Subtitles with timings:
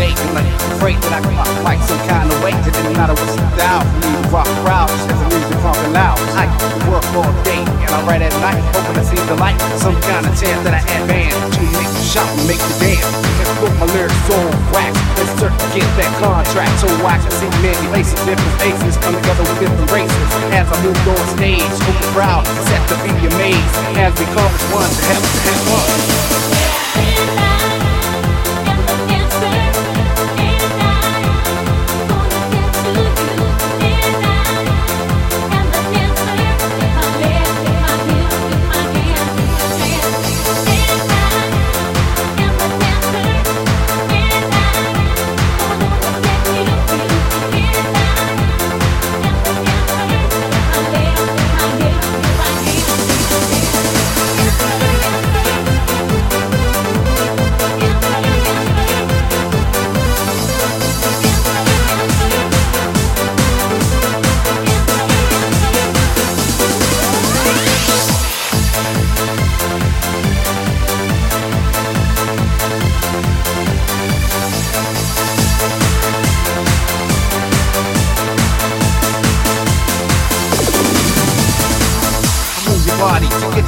[0.00, 2.56] Afraid that I could rock like some kind of weight.
[2.64, 4.88] It didn't matter what's style for me to rock crowd.
[4.88, 6.16] Just the music pumping loud.
[6.40, 6.48] I
[6.88, 9.60] work all day and I write at night, hoping to see the light.
[9.76, 13.04] Some kind of chance that I advance to make the shot and make the dance.
[13.44, 14.96] Let's put my lyrics on wax.
[15.20, 19.12] Let's start to get that contract so I can see many places, different faces come
[19.12, 20.26] together with different races.
[20.56, 24.88] As I move on stage, the crowd set to be amazed as we as one
[24.88, 26.69] to have, to have fun.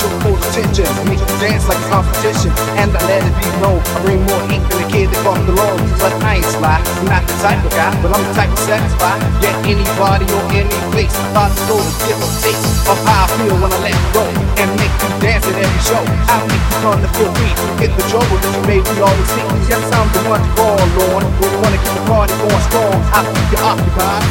[0.00, 0.86] Your full attention.
[1.08, 3.80] Make you dance like a competition, and I let it be known.
[3.80, 5.78] I bring more ink than a kid that bought the loan.
[6.00, 8.60] But I ain't sly, I'm not the type of guy, but I'm the type to
[8.64, 9.14] satisfy.
[9.40, 13.36] Get anybody or any place about to go to give a taste of how I
[13.40, 14.24] feel when I let go
[14.60, 16.02] and make you dance at every show.
[16.28, 19.30] I make you come to feel free, get the trouble that you made me always
[19.32, 19.46] see.
[19.70, 21.24] Yes, I'm the one to call on
[21.56, 22.96] you wanna keep the party going strong.
[23.16, 24.22] I keep you occupied.